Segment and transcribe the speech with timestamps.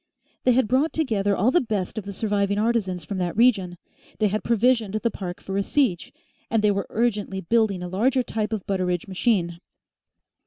[0.45, 3.77] They had brought together all the best of the surviving artisans from that region,
[4.17, 6.11] they had provisioned the park for a siege,
[6.49, 9.59] and they were urgently building a larger type of Butteridge machine.